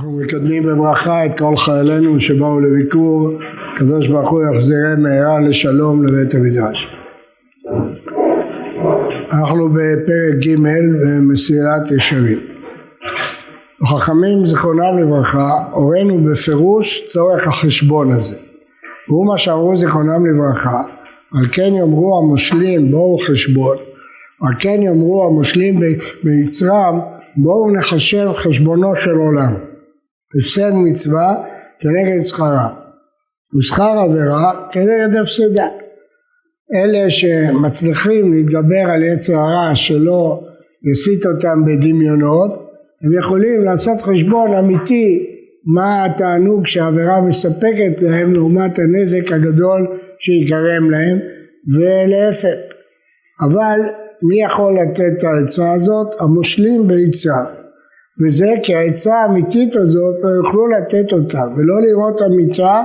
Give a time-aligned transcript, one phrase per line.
[0.00, 3.30] אנחנו מקדמים בברכה את כל חיילינו שבאו לביקור,
[3.76, 6.96] הקדוש ברוך הוא יחזירם מהרה לשלום לבית המדרש.
[9.32, 10.56] אנחנו בפרק ג'
[11.02, 12.38] במסירת ישרים.
[13.82, 18.36] החכמים זיכרונם לברכה הורינו בפירוש צורך החשבון הזה.
[19.08, 20.82] והוא מה שאמרו זיכרונם לברכה
[21.34, 23.76] על כן יאמרו המושלים בואו חשבון
[24.42, 25.80] על כן יאמרו המושלים
[26.22, 27.00] ביצרם
[27.36, 29.69] בואו נחשב חשבונו של עולם
[30.36, 31.34] הפסד מצווה
[31.80, 32.68] כנגד שכרה.
[33.58, 35.68] ושכר עבירה כנגד הפסדה.
[36.74, 40.40] אלה שמצליחים להתגבר על יצר הרע שלא
[40.90, 42.70] יסיט אותם בדמיונות
[43.02, 45.26] הם יכולים לעשות חשבון אמיתי
[45.74, 51.18] מה התענוג שהעבירה מספקת להם לעומת הנזק הגדול שיגרם להם
[51.78, 52.58] ולהפך.
[53.40, 53.80] אבל
[54.22, 56.06] מי יכול לתת את העצה הזאת?
[56.20, 57.59] המושלים בעצה
[58.22, 62.82] וזה כי העצה האמיתית הזאת לא יוכלו לתת אותה ולא לראות אמיתה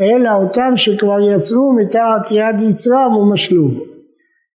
[0.00, 3.68] אלא אותם שכבר יצאו מתחת יד יצרם ומשלו.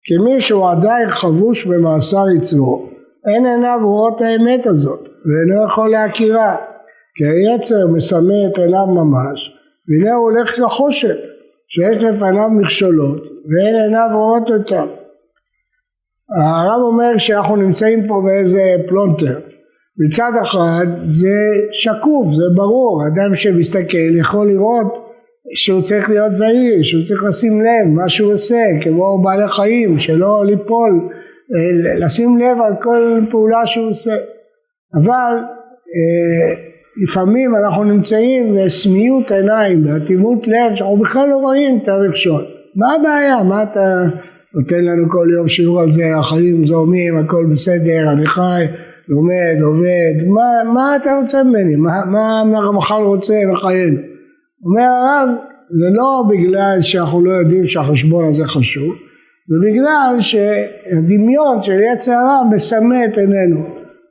[0.04, 2.90] כי מי שהוא עדיין חבוש במאסר יצרו.
[3.28, 6.56] אין עיניו רואות האמת הזאת ואינו יכול להכירה.
[7.16, 9.52] כי היצר מסמא את עיניו ממש
[9.88, 11.16] והנה הוא הולך לחושך
[11.68, 14.88] שיש לפניו מכשולות ואין עיניו רואות אותם.
[16.38, 19.51] הרב אומר שאנחנו נמצאים פה באיזה פלונטר
[20.06, 21.38] מצד אחד זה
[21.72, 25.12] שקוף, זה ברור, אדם שמסתכל יכול לראות
[25.56, 30.46] שהוא צריך להיות זהיר, שהוא צריך לשים לב מה שהוא עושה, כמו בעלי חיים, שלא
[30.46, 31.10] ליפול,
[31.56, 34.16] אה, לשים לב על כל פעולה שהוא עושה.
[34.96, 35.34] אבל
[35.96, 36.72] אה,
[37.04, 42.46] לפעמים אנחנו נמצאים בסמיות עיניים, באטימות לב, שאנחנו בכלל לא רואים את המכשול.
[42.76, 43.44] מה הבעיה?
[43.44, 44.04] מה אתה
[44.56, 48.66] נותן לנו כל יום שיעור על זה, החיים זורמים, הכל בסדר, אני חי,
[49.08, 51.76] לומד, עובד, מה, מה אתה רוצה ממני?
[51.76, 52.06] מה,
[52.46, 54.00] מה הרמח"ל רוצה לחיינו?
[54.66, 55.30] אומר הרב,
[55.80, 58.94] זה לא בגלל שאנחנו לא יודעים שהחשבון הזה חשוב,
[59.48, 63.66] זה בגלל שהדמיון של יצר הרע מסמא את עינינו.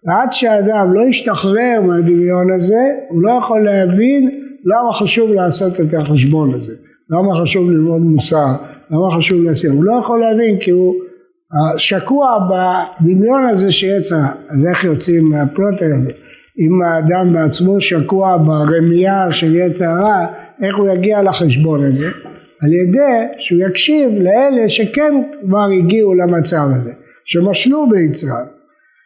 [0.07, 4.31] ועד שאדם לא ישתחרר מהדמיון הזה, הוא לא יכול להבין
[4.65, 6.73] למה חשוב לעשות את החשבון הזה,
[7.11, 8.53] למה חשוב ללמוד מוסר,
[8.91, 10.95] למה חשוב לשים, הוא לא יכול להבין כי הוא
[11.77, 14.17] שקוע בדמיון הזה שיצר,
[14.51, 16.11] אז איך יוצאים מהפלוטר הזה?
[16.59, 20.27] אם האדם בעצמו שקוע ברמייה של יצר הרע,
[20.63, 22.07] איך הוא יגיע לחשבון הזה?
[22.63, 25.15] על ידי שהוא יקשיב לאלה שכן
[25.47, 26.93] כבר הגיעו למצב הזה,
[27.25, 28.47] שמשלו ביצרם.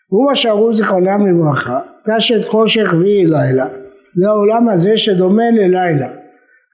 [0.09, 3.67] הוא מה שאמרו זיכרונם לברכה, קשת חושך ויהי לילה.
[4.17, 6.09] זה העולם הזה שדומה ללילה.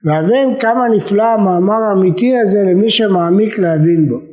[0.05, 4.30] והבן כמה נפלא המאמר האמיתי הזה למי שמעמיק להבין בו.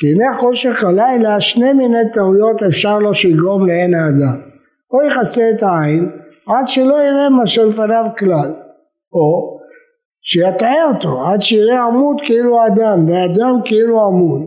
[0.00, 4.40] כי הנה חושך הלילה שני מיני טעויות אפשר לו שיגרום לעין האדם.
[4.92, 6.10] או יכסה את העין
[6.48, 8.52] עד שלא יראה מה שלפניו כלל.
[9.12, 9.58] או
[10.22, 14.42] שיטעה אותו עד שיראה עמוד כאילו אדם ואדם כאילו עמוד.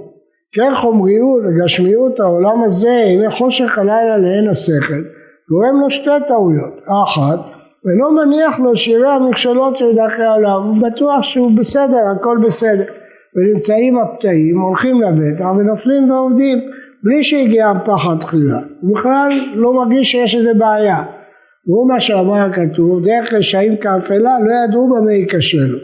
[0.56, 5.02] כן חומריות וגשמיות העולם הזה הנה חושך הלילה לעין השכל
[5.50, 6.74] גורם לו שתי טעויות.
[7.04, 7.40] אחת
[7.86, 13.03] ולא מניח לו שיראה המכשלות של דרכי העולם, הוא בטוח שהוא בסדר, הכל בסדר.
[13.36, 16.58] ונמצאים הפתאים, הולכים לבטח ונופלים ועובדים
[17.04, 18.60] בלי שהגיע הפחד תחילה.
[18.82, 21.04] הוא בכלל לא מרגיש שיש איזה בעיה.
[21.68, 25.78] והוא מה שאמר הכתוב, דרך רשעים כאפלה לא ידעו במה ייכשלו.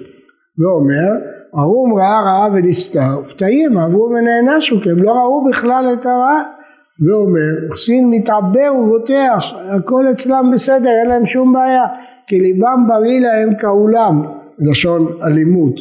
[0.60, 1.10] ואומר,
[1.56, 6.44] ארום ראה רעה ונסתר, פתאים עברו ונענשו כי הם לא ראו בכלל את הרעה.
[7.08, 9.44] ואומר, חסין מתעבר ובוטח,
[9.78, 11.84] הכל אצלם בסדר, אין להם שום בעיה,
[12.28, 14.22] כי ליבם בריא להם כאולם,
[14.60, 15.74] לשון אלימות,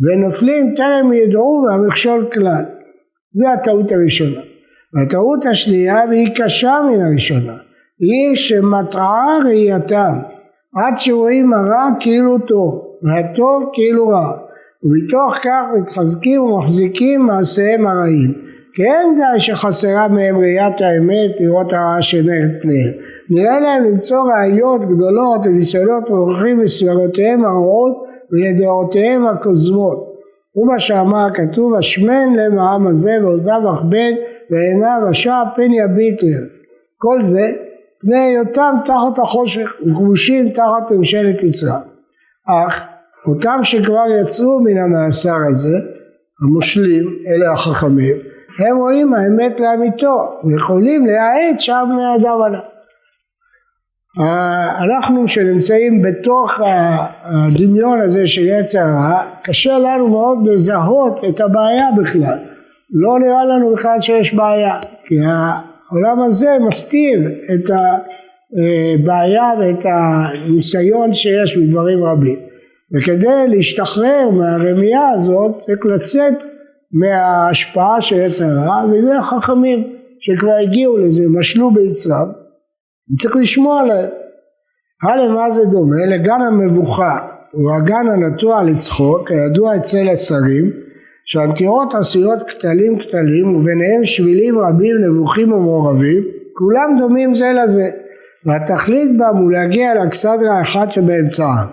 [0.00, 2.64] ונופלים טרם ידעו והמכשול כלל.
[3.34, 4.40] זו הטעות הראשונה.
[4.94, 7.56] והטעות השנייה, והיא קשה מן הראשונה,
[8.00, 10.14] היא שמטרה ראייתם,
[10.76, 14.32] עד שרואים הרע כאילו טוב, והטוב כאילו רע,
[14.82, 18.34] ומתוך כך מתחזקים ומחזיקים מעשיהם הרעים.
[18.74, 22.94] כי אין די שחסרה מהם ראיית האמת לראות הרעה שנר פניהם.
[23.30, 30.12] נראה להם למצוא ראיות גדולות וניסיונות מוכרחים בסברותיהם הרעות ולדעותיהם הכוזבות.
[30.52, 34.12] הוא מה שאמר כתוב השמן לב העם הזה ואוזניו אכבד
[34.50, 36.48] ועיניו רשע פן יביט לב.
[36.98, 37.50] כל זה
[38.00, 41.80] פני היותם תחת החושך וכבושים תחת ממשלת יצרם.
[42.48, 42.86] אך
[43.26, 45.76] אותם שכבר יצאו מן המאסר הזה
[46.42, 48.16] המושלים אלה החכמים
[48.58, 51.88] הם רואים האמת לאמיתו ויכולים להאט שם
[52.44, 52.60] עליו.
[54.84, 56.60] אנחנו שנמצאים בתוך
[57.24, 62.38] הדמיון הזה של יצר הרע, קשה לנו מאוד לזהות את הבעיה בכלל.
[62.92, 64.74] לא נראה לנו בכלל שיש בעיה,
[65.04, 67.20] כי העולם הזה מסתיר
[67.54, 72.38] את הבעיה ואת הניסיון שיש בדברים רבים.
[72.94, 76.44] וכדי להשתחרר מהרמייה הזאת צריך לצאת
[76.92, 82.41] מההשפעה של יצר הרע וזה החכמים שכבר הגיעו לזה, משלו ביצרם,
[83.20, 84.10] צריך לשמוע עליהם.
[85.02, 86.06] הלמה זה דומה.
[86.06, 87.18] לגן המבוכה
[87.52, 90.70] הוא הגן הנטוע לצחוק הידוע אצל השרים
[91.24, 96.22] שהנטירות עשויות קטלים קטלים וביניהם שבילים רבים נבוכים ומעורבים
[96.54, 97.90] כולם דומים זה לזה.
[98.46, 101.66] והתכלית בם הוא להגיע לאכסדרה אחת שבאמצעם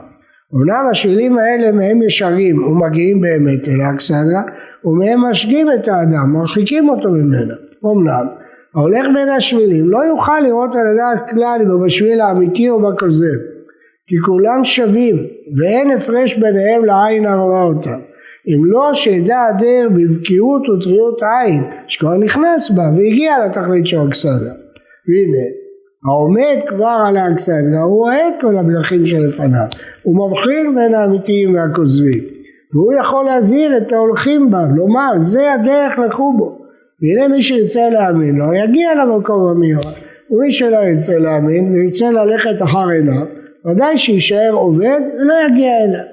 [0.55, 4.41] אמנם השבילים האלה מהם ישרים ומגיעים באמת אל האכסדרה
[4.85, 7.53] ומהם משגים את האדם מרחיקים אותו ממנה.
[7.85, 8.27] אמנם
[8.75, 13.39] ההולך בין השבילים לא יוכל לראות על הדעת כלל אם הוא בשביל האמיתי או בכוזב
[14.07, 15.15] כי כולם שווים
[15.57, 17.99] ואין הפרש ביניהם לעין הרואה אותם.
[18.47, 24.53] אם לא שידע הדר בבקיאות וטביות עין שכבר נכנס בה והגיע לתכלית של האכסדרה
[25.07, 25.45] והנה
[26.07, 29.67] העומד כבר על האכסדרה הוא רואה את כל הדרכים שלפניו
[30.03, 32.23] הוא מבחין בין האמיתיים והכוזבים.
[32.73, 36.58] והוא יכול להזהיר את ההולכים בה לומר זה הדרך לכו
[37.01, 39.95] והנה מי שירצה להאמין לו יגיע למקום המיועד
[40.31, 43.25] ומי שלא ירצה להאמין וירצה ללכת אחר עיניו
[43.65, 46.05] ודאי שיישאר עובד ולא יגיע אליו.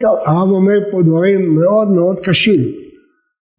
[0.00, 2.60] טוב, הרב אומר פה דברים מאוד מאוד קשים.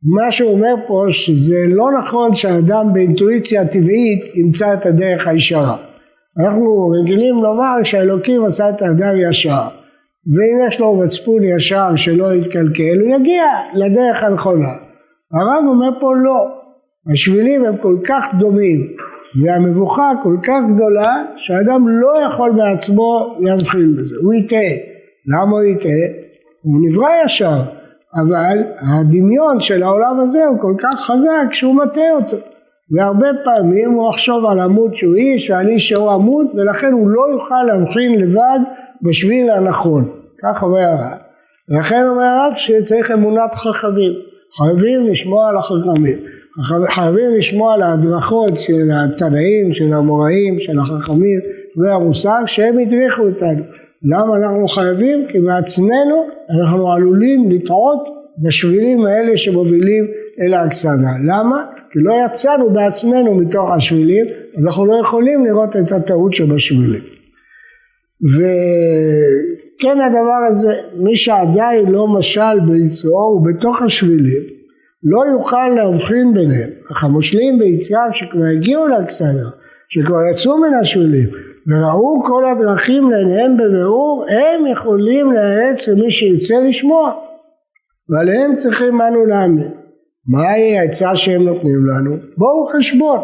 [0.04, 5.78] מה שהוא אומר פה שזה לא נכון שהאדם באינטואיציה טבעית ימצא את הדרך הישרה.
[6.40, 9.68] אנחנו רגילים לומר שהאלוקים עשה את האדם ישר
[10.28, 13.44] ואם יש לו מצפון ישר שלא יתקלקל הוא יגיע
[13.74, 14.85] לדרך הנכונה.
[15.34, 16.62] הרב אומר פה לא,
[17.14, 18.88] השבילים הם כל כך דומים
[19.44, 24.72] והמבוכה כל כך גדולה שהאדם לא יכול בעצמו להבחין בזה, הוא יטעה.
[25.34, 26.08] למה הוא יטעה?
[26.64, 27.60] הוא נברא ישר,
[28.22, 32.38] אבל הדמיון של העולם הזה הוא כל כך חזק שהוא מטעה אותו.
[32.92, 37.28] והרבה פעמים הוא יחשוב על עמוד שהוא איש ועל איש שהוא עמוד ולכן הוא לא
[37.34, 38.60] יוכל להבחין לבד
[39.02, 40.10] בשביל הנכון.
[40.44, 41.20] כך אומר הרב.
[41.70, 44.35] ולכן אומר הרב שצריך אמונת חכמים.
[44.58, 46.18] חייבים לשמוע על החכמים.
[46.90, 51.40] חייבים לשמוע על ההדרכות של התנאים, של המוראים, של החכמים
[51.78, 53.64] והמושג שהם הדריכו אותנו.
[54.04, 55.28] למה אנחנו חייבים?
[55.32, 58.04] כי בעצמנו אנחנו עלולים לטעות
[58.44, 60.06] בשבילים האלה שמובילים
[60.42, 61.12] אל האכסניה.
[61.28, 61.66] למה?
[61.92, 64.26] כי לא יצאנו בעצמנו מתוך השבילים,
[64.64, 67.15] אנחנו לא יכולים לראות את הטעות שבשבילים.
[68.24, 74.44] וכן הדבר הזה, מי שעדיין לא משל ביצרו הוא בתוך השבילים,
[75.04, 76.70] לא יוכל להבחין ביניהם.
[76.92, 77.60] אך המושלים
[78.14, 79.50] שכבר הגיעו לאכסניה,
[79.90, 81.30] שכבר יצאו מן השבילים,
[81.68, 87.12] וראו כל הדרכים לעיניהם בבירור, הם יכולים להאץ למי שירצה לשמוע,
[88.10, 89.72] ועליהם צריכים אנו להאמין.
[90.28, 92.16] מהי העצה שהם נותנים לנו?
[92.38, 93.20] בואו חשבון,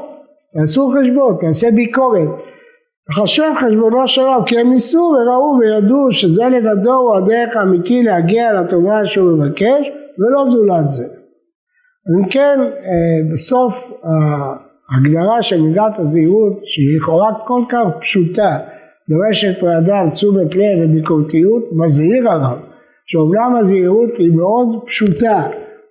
[0.54, 2.51] תעשו חשבון, תעשה ביקורת.
[3.16, 8.54] תחשב חשבונו של רב, כי הם ניסו וראו וידעו שזה לבדו הוא הדרך האמיתי להגיע
[8.54, 11.04] לטובה שהוא מבקש, ולא זולת זה.
[12.10, 13.74] אם כן, אה, בסוף
[14.90, 18.58] ההגדרה של מידת הזהירות שהיא לכאורה כל כך פשוטה
[19.10, 22.60] דורשת מאדם תשומת לב וביקורתיות מזהיר הרב
[23.06, 25.48] שאומנם הזהירות היא מאוד פשוטה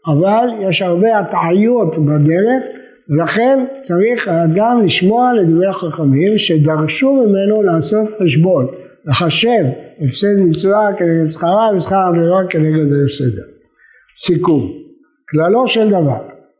[0.06, 2.62] אבל יש הרבה הטעיות בדרך
[3.10, 8.66] ולכן צריך האדם לשמוע לדברי החכמים שדרשו ממנו לעשות חשבון
[9.06, 9.64] לחשב
[10.00, 13.42] הפסד מצווה כנגד שכרה ושכר עבירה כנגד הסדר.
[14.18, 14.72] סיכום
[15.30, 16.18] כללו של דבר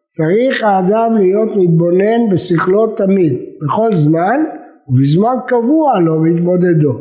[0.09, 4.41] צריך האדם להיות מתבונן בשכלו תמיד, בכל זמן
[4.89, 6.93] ובזמן קבוע לו בהתמודדו.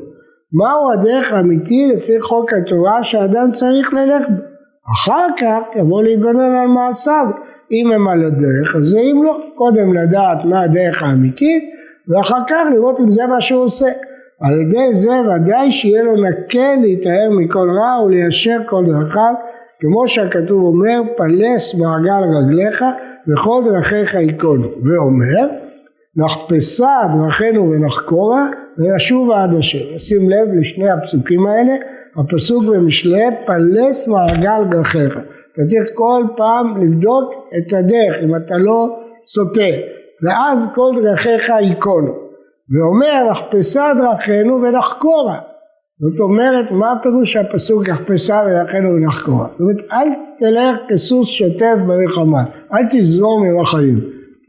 [0.54, 4.44] מהו הדרך האמיתי לפי חוק התורה שהאדם צריך ללך בו?
[4.96, 7.26] אחר כך יבוא להתבונן על מעשיו,
[7.72, 11.64] אם הם על הדרך, אז אם לא, קודם לדעת מה הדרך האמיתית
[12.08, 13.90] ואחר כך לראות אם זה מה שהוא עושה.
[14.42, 19.34] על ידי זה ודאי שיהיה לו נקה להיטהר מכל רע וליישר כל דרכיו
[19.80, 22.84] כמו שהכתוב אומר פלס מעגל רגליך
[23.28, 25.56] וכל דרכיך ייכונו ואומר
[26.16, 28.48] נחפשה דרכינו ונחקורה
[28.78, 30.00] ונשובה עד השם.
[30.00, 31.74] שים לב לשני הפסוקים האלה
[32.16, 35.20] הפסוק במשלי פלס מעגל דרכיך
[35.54, 39.72] אתה צריך כל פעם לבדוק את הדרך אם אתה לא סוטה.
[40.24, 42.14] ואז כל דרכיך ייכונו
[42.72, 45.40] ואומר נחפשה דרכינו ונחקורה.
[46.02, 49.48] זאת אומרת, מה הפירוש שהפסוק יחפשה ולכנו ונחקורה?
[49.48, 50.08] זאת אומרת, אל
[50.40, 54.00] תלך כסוס שוטף במלחמה, אל תזרום עם החיים,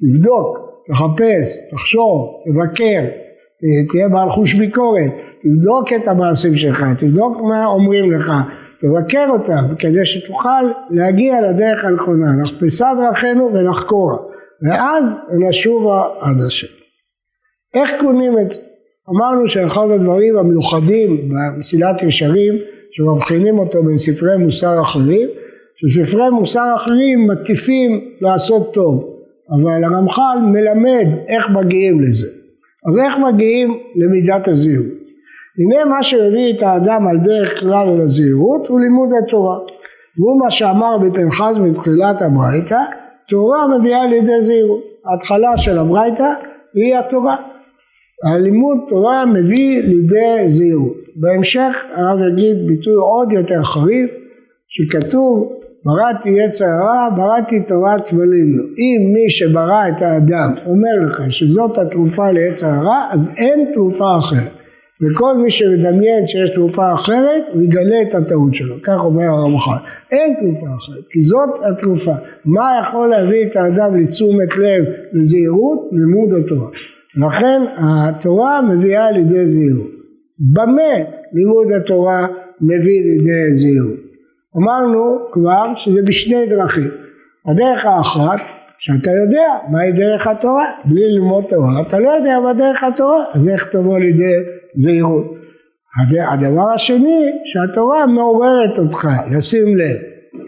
[0.01, 3.03] תבדוק, תחפש, תחשוב, תבקר,
[3.91, 8.33] תהיה בעל חוש ביקורת, תבדוק את המעשים שלך, תבדוק מה אומרים לך,
[8.81, 14.17] תבקר אותם, כדי שתוכל להגיע לדרך הנכונה, נחפשה דרכנו ונחקורה,
[14.63, 16.67] ואז נשובה עד השם.
[17.75, 18.61] איך קונים את זה?
[19.11, 22.55] אמרנו שאחד הדברים המיוחדים במסילת ישרים
[22.93, 25.29] שמבחינים אותו בין ספרי מוסר אחרים
[25.77, 29.17] שספרי מוסר אחרים מטיפים לעשות טוב
[29.51, 32.29] אבל הרמח"ל מלמד איך מגיעים לזה
[32.89, 35.00] אז איך מגיעים למידת הזהירות?
[35.59, 39.59] הנה מה שהביא את האדם על דרך כלל אל הזהירות הוא לימוד התורה
[40.19, 42.81] והוא מה שאמר בפנחס בתחילת הברייתא
[43.29, 46.33] תורה מביאה לידי זהירות ההתחלה של הברייתא
[46.75, 47.37] היא התורה
[48.25, 54.11] הלימוד תורה מביא לידי זהירות בהמשך הרב יגיד ביטוי עוד יותר חריף
[54.69, 55.53] שכתוב
[55.85, 58.65] בראתי יצר הרע, בראתי תורת כבלים לו.
[58.79, 64.60] אם מי שברא את האדם אומר לך שזאת התרופה ליצר הרע, אז אין תרופה אחרת.
[65.03, 68.75] וכל מי שמדמיין שיש תרופה אחרת, הוא יגלה את הטעות שלו.
[68.83, 69.87] כך אומר הרמח"ל.
[70.13, 72.13] אין תרופה אחרת, כי זאת התרופה.
[72.45, 75.89] מה יכול להביא את האדם לתשומת לב לזהירות?
[75.93, 76.69] לימוד התורה.
[77.17, 79.91] לכן התורה מביאה לידי זהירות.
[80.39, 80.95] במה
[81.33, 82.27] לימוד התורה
[82.61, 83.99] מביא לידי זהירות?
[84.57, 86.91] אמרנו כבר שזה בשני דרכים.
[87.47, 88.41] הדרך האחת,
[88.81, 93.49] שאתה יודע מהי דרך התורה, בלי ללמוד תורה, אתה לא יודע מה דרך התורה, אז
[93.49, 94.35] איך תבוא לידי
[94.77, 95.25] זהירות.
[96.33, 99.97] הדבר השני, שהתורה מעוררת אותך, לשים לב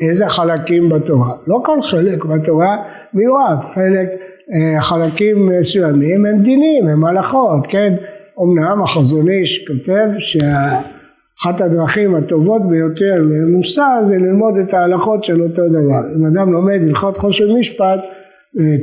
[0.09, 1.35] איזה חלקים בתורה.
[1.47, 2.77] לא כל חלק בתורה
[3.15, 4.09] מיועד, חלק,
[4.55, 7.95] אה, חלקים מסוימים הם דינים, הם הלכות, כן?
[8.43, 10.81] אמנם החזון איש כותב שה...
[11.43, 16.03] אחת הדרכים הטובות ביותר למוסר זה ללמוד את ההלכות של אותו דבר.
[16.17, 18.01] אם אדם לומד הלכות חושן משפט,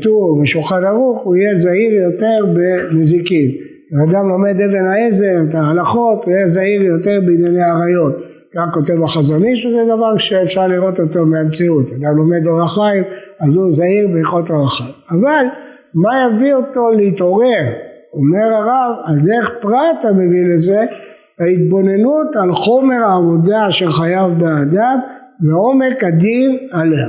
[0.01, 3.49] טור ושולחן ערוך, הוא יהיה זהיר יותר בנזיקים.
[3.93, 8.15] אם אדם לומד אבן העזר, את ההלכות, הוא יהיה זהיר יותר בענייני עריות.
[8.55, 11.85] כך כותב החזון איש, וזה דבר שאפשר לראות אותו מהמציאות.
[11.91, 13.03] אדם לומד אורח חיים,
[13.41, 14.93] אז הוא זהיר בהלכות אורח חיים.
[15.11, 15.45] אבל
[15.93, 17.63] מה יביא אותו להתעורר?
[18.13, 20.79] אומר הרב, על דרך פרט המביא לזה,
[21.39, 24.99] ההתבוננות על חומר העבודה אשר חייב באדם
[25.49, 27.07] ועומק הדין עליה.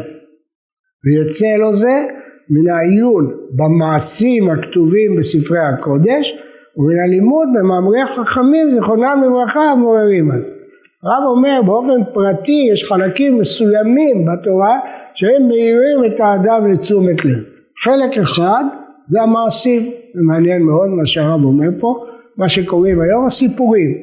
[1.05, 2.07] ויוצא לו זה
[2.51, 6.35] מן העיון במעשים הכתובים בספרי הקודש
[6.77, 10.55] ומן הלימוד במאמרי חכמים זיכרונם לברכה המעוררים אז.
[11.03, 14.79] הרב אומר באופן פרטי יש חלקים מסוימים בתורה
[15.15, 17.43] שהם מאירים את האדם לתשומת לב.
[17.85, 18.65] חלק אחד
[19.07, 19.83] זה המעשים,
[20.15, 22.05] זה מעניין מאוד מה שהרב אומר פה,
[22.37, 23.95] מה שקוראים היום הסיפורים.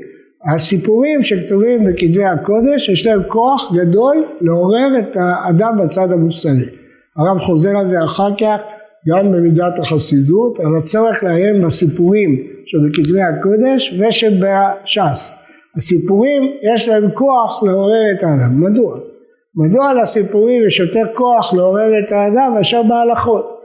[0.54, 6.87] הסיפורים שכתובים בכתבי הקודש יש להם כוח גדול לעורר את האדם בצד המוסרי.
[7.18, 8.58] הרב חוזר על זה אחר כך
[9.08, 15.34] גם במידת החסידות על הצורך לעיין בסיפורים שבכתבי הקודש ושבש"ס.
[15.78, 16.44] הסיפורים
[16.74, 18.62] יש להם כוח לעורר את האדם.
[18.62, 18.98] מדוע?
[19.56, 23.58] מדוע לסיפורים יש יותר כוח לעורר את האדם מאשר בהלכות?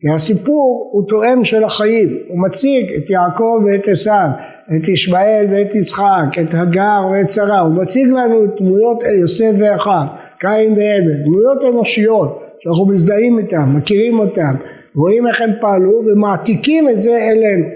[0.00, 4.28] כי הסיפור הוא תואם של החיים, הוא מציג את יעקב ואת עשיו,
[4.76, 10.06] את ישמעאל ואת יצחק, את הגר ואת שרה, הוא מציג לנו את דמויות יוסף ואחיו,
[10.38, 14.54] קין ועבד, דמויות אנושיות שאנחנו מזדהים איתן, מכירים אותן,
[14.94, 17.66] רואים איך הם פעלו ומעתיקים את זה אלינו.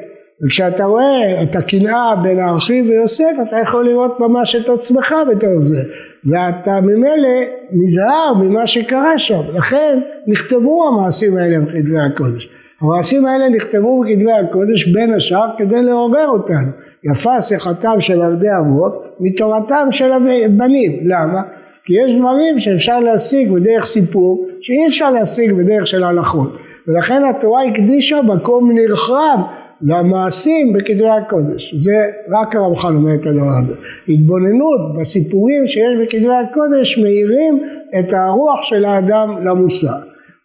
[0.44, 5.88] וכשאתה רואה את הקנאה בין האחים ויוסף אתה יכול לראות ממש את עצמך בתור זה
[6.24, 7.28] ואתה ממילא
[7.72, 12.48] נזהר ממה שקרה שם לכן נכתבו המעשים האלה בכתבי הקודש
[12.80, 16.70] המעשים האלה נכתבו בכתבי הקודש בין השאר כדי לעורר אותנו.
[17.12, 21.00] יפה שיחתם של עבדי אבות מתורתם של הבנים.
[21.04, 21.42] למה?
[21.84, 26.56] כי יש דברים שאפשר להשיג בדרך סיפור שאי אפשר להשיג בדרך של הלכות.
[26.88, 29.38] ולכן התורה הקדישה מקום נרחב
[29.82, 31.74] למעשים בכתבי הקודש.
[31.78, 31.96] זה
[32.30, 33.74] רק הרמח"ל אומר את הדבר הזה.
[34.08, 37.62] התבוננות בסיפורים שיש בכתבי הקודש מאירים
[37.98, 39.96] את הרוח של האדם למוסר.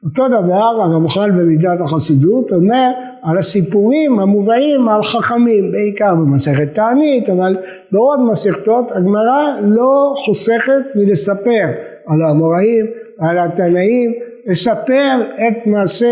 [0.03, 2.91] אותו דבר הרמח"ל במידת החסידות אומר
[3.23, 7.57] על הסיפורים המובאים על חכמים בעיקר במסכת תענית אבל
[7.91, 11.67] בעוד מסכתות הגמרא לא חוסכת מלספר
[12.07, 12.85] על האמוראים
[13.19, 14.13] על התנאים
[14.45, 16.07] לספר את מעשה,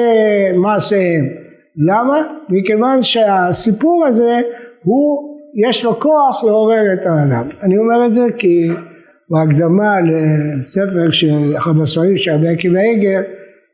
[0.55, 1.25] מעשיהם.
[1.77, 2.21] למה?
[2.49, 4.41] מכיוון שהסיפור הזה
[4.83, 5.37] הוא
[5.67, 8.69] יש לו כוח לעורר את האדם אני אומר את זה כי
[9.29, 13.19] בהקדמה לספר של אחד הספרים של רבי עקיבא איגר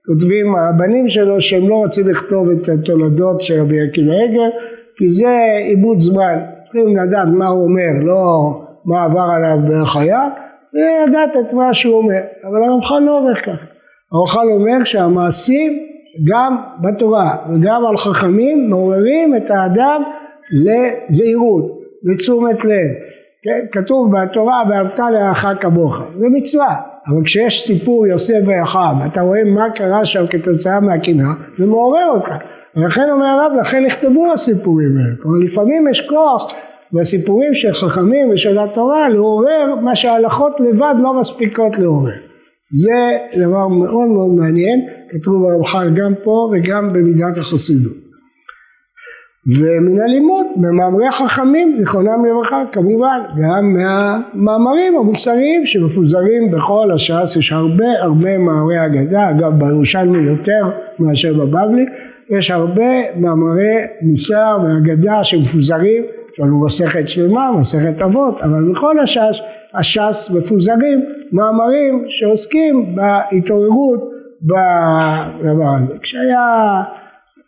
[0.05, 4.57] כותבים הבנים שלו שהם לא רוצים לכתוב את התולדות של רבי עקיבא עגר
[4.97, 5.35] כי זה
[5.67, 8.51] עיבוד זמן, צריכים לדעת מה הוא אומר, לא
[8.85, 10.29] מה עבר עליו בחייו,
[10.74, 13.65] זה לדעת את מה שהוא אומר, אבל הרמח"ל לא אומר ככה,
[14.12, 15.80] הרמח"ל אומר שהמעשים
[16.32, 20.03] גם בתורה וגם על חכמים מעוררים את האדם
[20.51, 22.92] לזהירות, לתשומת לב,
[23.44, 23.80] כן?
[23.82, 26.75] כתוב בתורה ואהבת לרעך כמוך, זה מצווה
[27.08, 32.32] אבל כשיש סיפור יוסף ואחיו, אתה רואה מה קרה שם כתוצאה מהקנאה, זה מעורר אותך.
[32.75, 35.15] ולכן אומר הרב, לכן נכתבו הסיפורים האלה.
[35.22, 36.53] כלומר לפעמים יש כוח
[37.00, 42.33] בסיפורים של חכמים ושל התורה לעורר מה שההלכות לבד לא מספיקות לעורר.
[42.73, 48.03] זה דבר מאוד מאוד מעניין, כתוב ברמח"ל גם פה וגם במידת החסידות.
[49.47, 57.85] ומן הלימוד, במאמרי החכמים, זיכרונם לברכה, כמובן, גם מהמאמרים המוסריים שמפוזרים בכל הש"ס, יש הרבה
[58.01, 60.69] הרבה מאמרי אגדה, אגב בירושלמי יותר
[61.00, 61.85] מאשר בבבלי,
[62.29, 69.37] יש הרבה מאמרי מוסר ואגדה שמפוזרים, יש לנו מסכת שלמה, מסכת אבות, אבל בכל הש"ס,
[69.73, 74.09] הש"ס מפוזרים מאמרים שעוסקים בהתעוררות
[74.41, 75.97] בדבר הזה.
[76.01, 76.83] כשהיה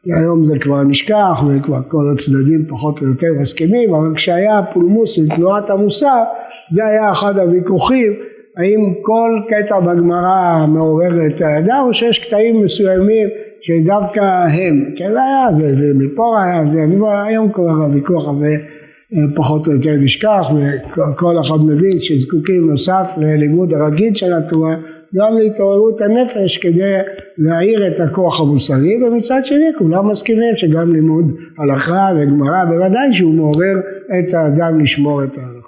[0.05, 5.35] היום זה כבר נשכח וכבר כל הצדדים פחות או יותר מסכימים, אבל כשהיה פולמוס עם
[5.35, 6.23] תנועת המוסר,
[6.71, 8.13] זה היה אחד הוויכוחים,
[8.57, 13.27] האם כל קטע בגמרא מעורר את האדם, או שיש קטעים מסוימים
[13.65, 14.21] שדווקא
[14.57, 16.79] הם, כן היה זה, ומפה היה זה,
[17.27, 18.49] היום כבר הוויכוח הזה
[19.13, 20.47] אה, פחות או יותר נשכח,
[20.91, 24.75] וכל אחד מבין שזקוקים נוסף ללימוד הרגיל של התורה
[25.15, 26.93] גם להתעוררות הנפש כדי
[27.37, 31.25] להעיר את הכוח המוסרי ומצד שני כולם מסכימים שגם לימוד
[31.57, 33.75] הלכה וגמרא בוודאי שהוא מעורר
[34.19, 35.64] את האדם לשמור את ההלכה